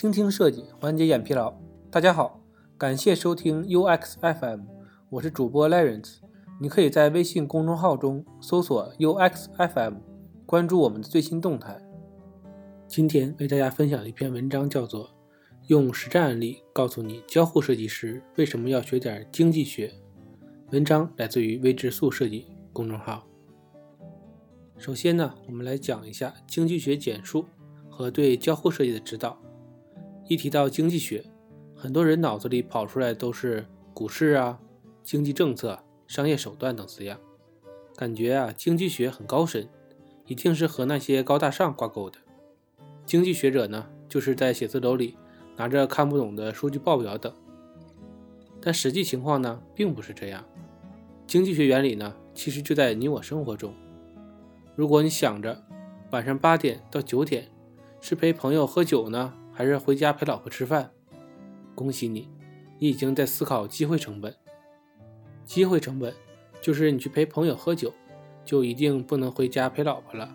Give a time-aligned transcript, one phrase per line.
[0.00, 1.52] 倾听设计，缓解眼疲劳。
[1.90, 2.40] 大家好，
[2.78, 4.62] 感谢收听 UX FM，
[5.10, 6.20] 我是主播 Lawrence。
[6.58, 9.96] 你可以在微信公众号中搜索 UX FM，
[10.46, 11.78] 关注我们的最新动态。
[12.88, 15.04] 今天为大家分享的一篇文章叫做
[15.66, 19.88] 《用实战案例告诉你交互设计师为什么要学点经济学》。
[20.72, 23.26] 文章来自于微知素设计公众号。
[24.78, 27.44] 首先呢，我们来讲一下经济学简述
[27.90, 29.38] 和对交互设计的指导。
[30.30, 31.24] 一提到经济学，
[31.74, 34.60] 很多人脑子里跑出来都是股市啊、
[35.02, 37.18] 经济政策、商业手段等字样，
[37.96, 39.68] 感觉啊经济学很高深，
[40.26, 42.18] 一定是和那些高大上挂钩的。
[43.04, 45.16] 经济学者呢，就是在写字楼里
[45.56, 47.34] 拿着看不懂的数据报表等。
[48.60, 50.44] 但实际情况呢，并不是这样。
[51.26, 53.74] 经济学原理呢，其实就在你我生活中。
[54.76, 55.60] 如果你想着
[56.12, 57.48] 晚上八点到九点
[58.00, 60.90] 是陪朋友喝酒呢，还是回家陪老婆吃饭，
[61.74, 62.28] 恭喜你，
[62.78, 64.34] 你已经在思考机会成本。
[65.44, 66.14] 机会成本
[66.60, 67.92] 就是你去陪朋友喝酒，
[68.44, 70.34] 就一定不能回家陪老婆了，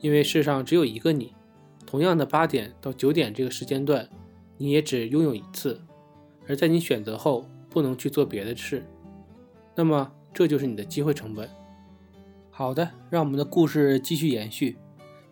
[0.00, 1.32] 因为世上只有一个你。
[1.86, 4.08] 同样的八点到九点这个时间段，
[4.56, 5.80] 你也只拥有一次，
[6.48, 8.84] 而在你选择后不能去做别的事，
[9.76, 11.48] 那么这就是你的机会成本。
[12.50, 14.76] 好的，让我们的故事继续延续。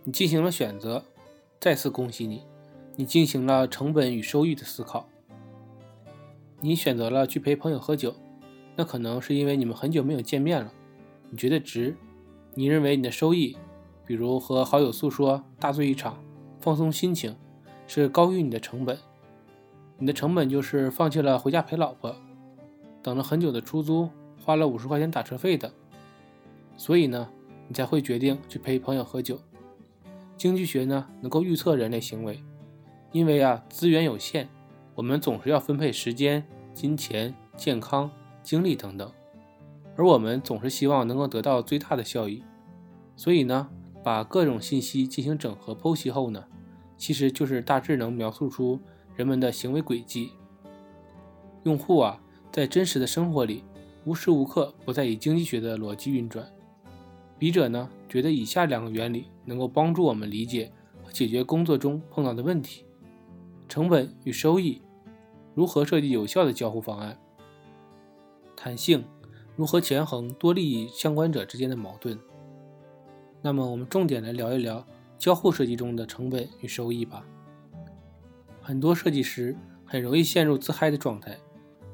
[0.05, 1.05] 你进行了选择，
[1.59, 2.43] 再次恭喜你，
[2.97, 5.09] 你进行了成本与收益的思考。
[6.61, 8.15] 你选择了去陪朋友喝酒，
[8.77, 10.73] 那可能是因为你们很久没有见面了，
[11.31, 11.97] 你觉得值。
[12.55, 13.57] 你认为你的收益，
[14.05, 16.23] 比如和好友诉说、大醉一场、
[16.61, 17.35] 放松心情，
[17.87, 18.99] 是高于你的成本。
[19.99, 22.15] 你的成本就是放弃了回家陪老婆，
[23.03, 24.11] 等了很久的出租，
[24.45, 25.73] 花了五十块钱打车费的。
[26.77, 27.29] 所以呢，
[27.69, 29.41] 你才会决定去陪朋友喝酒。
[30.37, 32.43] 经济学呢，能够预测人类行为，
[33.13, 34.49] 因为啊，资源有限，
[34.95, 38.11] 我们总是要分配时间、金钱、健康、
[38.43, 39.13] 精力等等，
[39.97, 42.43] 而我们总是希望能够得到最大的效益。
[43.15, 43.69] 所以呢，
[44.03, 46.45] 把各种信息进行整合剖析后呢，
[46.97, 48.81] 其实就是大致能描述出
[49.15, 50.31] 人们的行为轨迹。
[51.65, 52.21] 用户啊，
[52.51, 53.63] 在真实的生活里，
[54.07, 56.51] 无时无刻不在以经济学的逻辑运转。
[57.39, 60.73] 笔者呢觉得以下两个原理能够帮助我们理解
[61.03, 62.85] 和解决工作中碰到的问题：
[63.73, 64.83] 成本与收益，
[65.55, 67.15] 如何设计有效的交互方案；
[68.55, 69.03] 弹性，
[69.57, 72.19] 如何权衡多利益相关者之间的矛盾。
[73.41, 77.25] 那么我们重点来聊一聊交互设计中的成本与收益吧。
[78.61, 79.57] 很多设计师
[79.87, 81.39] 很容易陷入自嗨的状态，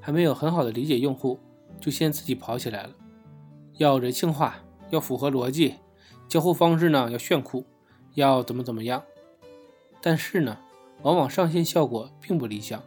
[0.01, 1.39] 还没有很好的理解用户，
[1.79, 2.91] 就先自己跑起来了，
[3.75, 4.57] 要人性化。
[4.91, 5.77] 要符合逻辑，
[6.27, 7.65] 交互方式呢要炫酷，
[8.15, 9.05] 要怎么怎么样？
[10.03, 10.59] 但是呢，
[11.03, 12.83] 往往上线效果并不理想，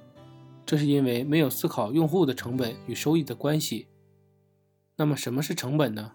[0.65, 3.87] 这是因为没有思考用户的成本与收益的关系。
[4.97, 6.11] 那么什么是成本呢？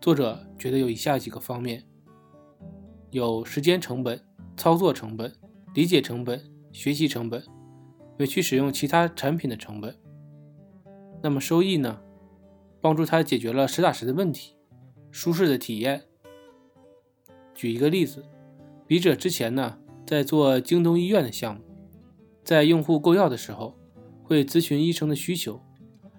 [0.00, 1.86] 作者觉得有以下几个方面：
[3.10, 4.20] 有时间成本、
[4.56, 5.32] 操作成本、
[5.74, 6.42] 理解成本、
[6.72, 7.42] 学习成本、
[8.18, 9.96] 委屈使用其他产品的成本。
[11.22, 12.00] 那么收益呢？
[12.80, 14.56] 帮助他解决了实打实的问题。
[15.10, 16.04] 舒适的体验。
[17.54, 18.24] 举一个例子，
[18.86, 19.78] 笔者之前呢
[20.10, 21.60] 在做京东医院的项目，
[22.42, 23.78] 在用户购药的时候
[24.24, 25.60] 会咨询医生的需求，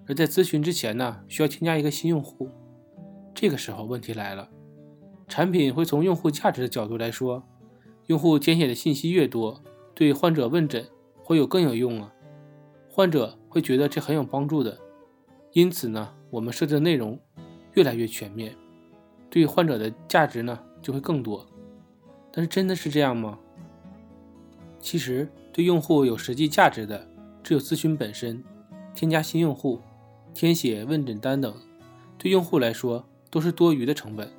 [0.07, 2.47] 而在咨询之前呢需要添加一个新用户。
[3.35, 4.49] 这个时候问题来了，
[5.27, 7.43] 产品会从用户价值的角度来说，
[8.05, 9.61] 用户填写的信息越多，
[9.93, 10.87] 对患者问诊
[11.21, 12.13] 会有更有用啊，
[12.89, 14.79] 患者会觉得这很有帮助的。
[15.51, 17.19] 因此呢，我们设置的内容
[17.73, 18.55] 越来越全面。
[19.29, 21.45] 对患者的价值呢就会更多，
[22.31, 23.37] 但是真的是这样吗？
[24.81, 27.07] 其实对用户有实际价值的
[27.43, 28.43] 只有咨询本身，
[28.95, 29.79] 添加新用户、
[30.33, 31.53] 填写问诊单等，
[32.17, 34.29] 对用户来说都是多余的成本，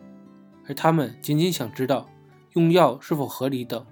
[0.66, 2.08] 而他们仅仅想知道
[2.54, 3.84] 用药是否合理等。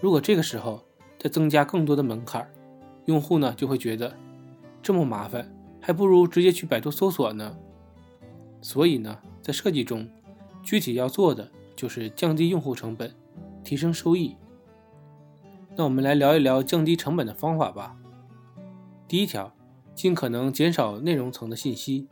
[0.00, 0.82] 如果这个时候
[1.18, 2.48] 再增加更多的门槛，
[3.04, 4.14] 用户呢就会觉得
[4.82, 7.56] 这么麻烦，还不如直接去百度搜索呢。
[8.60, 10.08] 所以呢，在设计中，
[10.62, 13.14] 具体要做的就是降低用户成本，
[13.62, 14.34] 提升收益。
[15.78, 17.94] 那我们来聊一聊降低成本的方法吧。
[19.06, 19.52] 第一条，
[19.94, 22.08] 尽可能减少内容层的信息，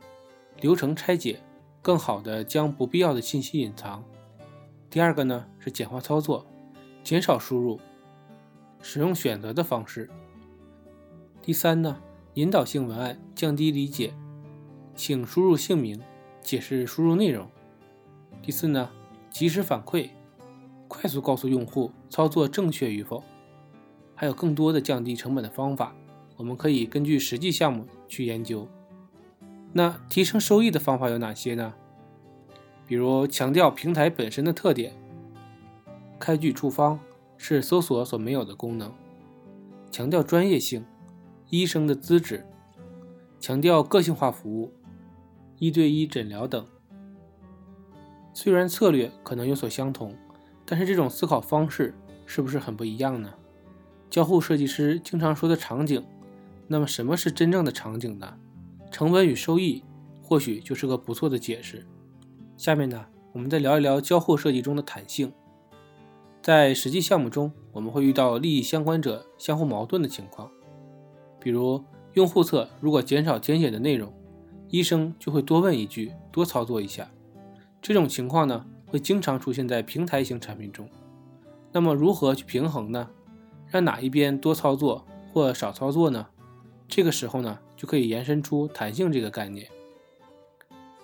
[0.61, 1.39] 流程拆解，
[1.81, 4.03] 更好的将不必要的信息隐藏。
[4.87, 6.45] 第二个呢是简化操作，
[7.03, 7.79] 减少输入，
[8.83, 10.07] 使用选择的方式。
[11.41, 11.97] 第三呢，
[12.35, 14.13] 引导性文案降低理解，
[14.95, 15.99] 请输入姓名。
[16.43, 17.49] 解释输入内容。
[18.39, 18.91] 第四呢，
[19.31, 20.09] 及时反馈，
[20.87, 23.23] 快速告诉用户操作正确与否。
[24.15, 25.93] 还有更多的降低成本的方法，
[26.37, 28.67] 我们可以根据实际项目去研究。
[29.73, 31.73] 那提升收益的方法有哪些呢？
[32.87, 34.93] 比如强调平台本身的特点，
[36.17, 36.99] 开具处方
[37.37, 38.89] 是搜索所没有的功能；
[39.91, 40.85] 强调专业性，
[41.49, 42.39] 医生的资质；
[43.39, 44.71] 强调个性化服务，
[45.57, 46.65] 一对一诊疗等。
[48.33, 50.15] 虽然策略可能有所相同，
[50.65, 51.93] 但是这种思考方式
[52.25, 53.33] 是不是很不一样呢？
[54.09, 56.03] 交互设计师经常说的场景，
[56.67, 58.33] 那么什么是真正的场景呢？
[58.91, 59.83] 成本与收益
[60.21, 61.85] 或许就是个不错的解释。
[62.55, 65.33] 下面呢，我们再聊一聊交互设计中的弹性。
[66.41, 70.49] 在实际项目中，我们会遇到利益相关者相互矛盾的情况，
[71.39, 74.13] 比如用户侧如果减少填写的内容，
[74.69, 77.09] 医生就会多问一句，多操作一下。
[77.81, 80.87] 这种情况呢，会经常出现在平台型产品中。
[81.71, 83.09] 那么如何去平衡呢？
[83.75, 86.25] 让哪一边多操作或少操作呢？
[86.87, 89.67] 这个时候呢，就可以延伸出弹性这个概念。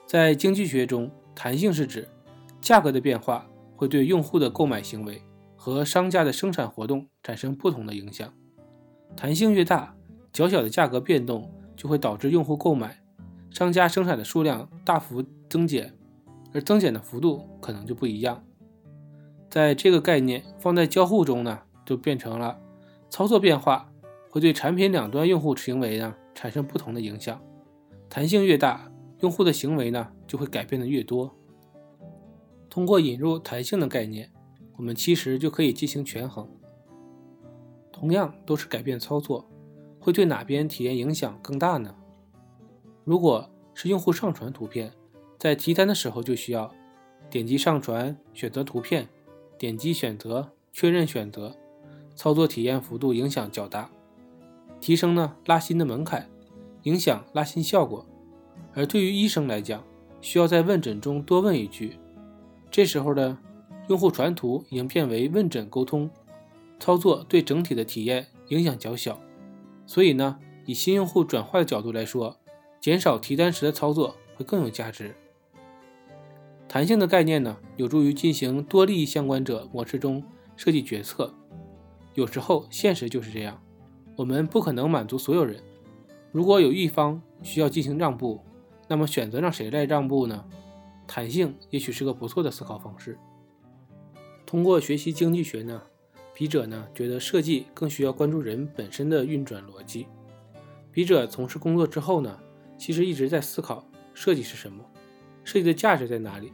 [0.05, 2.07] 在经济学中，弹性是指
[2.61, 3.45] 价格的变化
[3.75, 5.21] 会对用户的购买行为
[5.57, 8.33] 和商家的生产活动产生不同的影响。
[9.17, 9.93] 弹性越大，
[10.31, 13.03] 较小的价格变动就会导致用户购买，
[13.49, 15.93] 商家生产的数量大幅增减。
[16.53, 18.43] 而增减的幅度可能就不一样，
[19.49, 21.59] 在这个概念放在交互中呢，
[21.91, 22.57] 就变成了
[23.09, 23.91] 操作变化
[24.29, 27.41] 会对产品两端用户行为呢产生不同的影响，
[28.07, 28.89] 弹性越大，
[29.19, 31.35] 用户的行为呢就会改变的越多。
[32.69, 34.31] 通过引入弹性的概念，
[34.77, 36.47] 我们其实就可以进行权衡。
[37.91, 39.45] 同样都是改变操作，
[39.99, 41.93] 会对哪边体验影响更大呢？
[43.03, 44.93] 如果是用户上传图片。
[45.37, 46.71] 在提单的时候就需要
[47.27, 49.09] 点击上传，选择图片，
[49.57, 51.57] 点击选择，确认选择，
[52.21, 53.89] 操作体验幅度影响较大，
[54.79, 56.29] 提升呢拉新的门槛，
[56.83, 58.05] 影响拉新效果。
[58.75, 59.83] 而对于医生来讲，
[60.21, 61.97] 需要在问诊中多问一句，
[62.69, 63.35] 这时候的
[63.87, 66.07] 用户传图已经变为问诊沟通，
[66.79, 69.19] 操作对整体的体验影响较小。
[69.87, 72.37] 所以呢，以新用户转化的角度来说，
[72.79, 75.15] 减少提单时的操作会更有价值。
[76.67, 80.23] 弹性的概念呢，有助于进行多利益相关者模式中
[80.55, 81.33] 设计决策。
[82.13, 83.61] 有时候现实就是这样，
[84.15, 85.61] 我们不可能满足所有人。
[86.31, 88.39] 如果有一方需要进行让步，
[88.87, 90.45] 那么选择让谁来让步呢？
[91.07, 93.17] 弹性也许是个不错的思考方式。
[94.45, 95.81] 通过学习经济学呢，
[96.33, 100.07] 笔者呢觉得设计更需要关注人本身的运转逻辑。
[100.91, 102.37] 笔者从事工作之后呢，
[102.77, 104.83] 其实一直在思考设计是什么，
[105.43, 106.51] 设计的价值在哪里。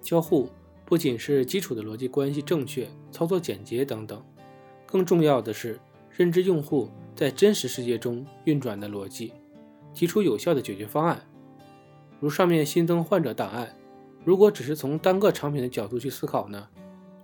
[0.00, 0.48] 交互
[0.84, 4.22] 不仅是基础的逻辑关系正确、操作简洁等等，
[4.86, 9.32] 更重要的是认知用户在真实世界中运转的逻辑，
[9.94, 11.22] 提出有效的解决方案。
[12.20, 13.74] 如上面新增患者档案，
[14.24, 16.68] 如果只是从单个产品的角度去思考呢，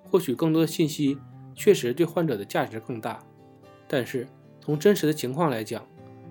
[0.05, 1.19] 获取更多的信息
[1.55, 3.23] 确实对患者的价值更大。
[3.87, 4.27] 但是
[4.61, 5.87] 从真实的情况来讲，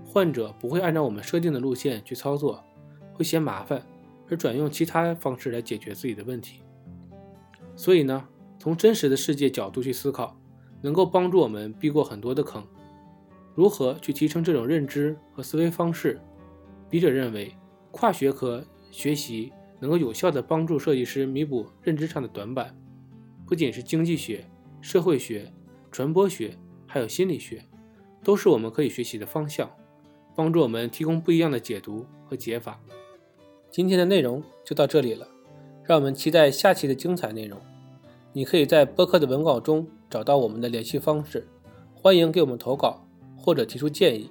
[0.05, 2.63] 患者不会按照我们设定的路线去操作，
[3.13, 3.81] 会嫌麻烦。
[4.31, 6.61] 而转用其他方式来解决自己的问题，
[7.79, 8.27] 所以呢，
[8.59, 10.37] 从真实的世界角度去思考，
[10.81, 12.61] 能够帮助我们避过很多的坑。
[13.55, 16.19] 如何去提升这种认知和思维方式？
[16.89, 17.55] 笔者认为，
[17.91, 22.77] 跨学科学习能够有效地帮助设计师弥补认知上的短板。
[23.47, 24.43] 不仅是经济学、
[24.81, 25.49] 社会学、
[25.89, 27.63] 传播学，还有心理学，
[28.25, 29.71] 都是我们可以学习的方向，
[30.35, 32.77] 帮助我们提供不一样的解读和解法。
[33.71, 35.25] 今天的内容就到这里了，
[35.85, 37.57] 让我们期待下期的精彩内容。
[38.31, 41.47] 你可以在播客的文稿中找到我们的联系方式，
[41.95, 43.01] 欢迎给我们投稿
[43.35, 44.29] 或者提出建议，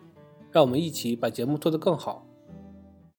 [0.53, 2.25] 让我们一起把节目做得更好。